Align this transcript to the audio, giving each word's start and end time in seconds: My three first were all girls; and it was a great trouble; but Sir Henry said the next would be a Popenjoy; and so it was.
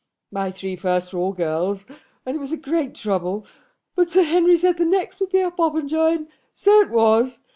My 0.31 0.49
three 0.49 0.75
first 0.75 1.13
were 1.13 1.19
all 1.19 1.31
girls; 1.31 1.85
and 2.25 2.35
it 2.35 2.39
was 2.39 2.51
a 2.51 2.57
great 2.57 2.95
trouble; 2.95 3.45
but 3.95 4.09
Sir 4.09 4.23
Henry 4.23 4.57
said 4.57 4.77
the 4.77 4.83
next 4.85 5.19
would 5.19 5.29
be 5.29 5.41
a 5.41 5.51
Popenjoy; 5.51 6.13
and 6.15 6.27
so 6.55 6.79
it 6.81 6.89
was. 6.89 7.41